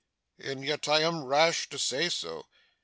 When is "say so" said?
1.77-2.47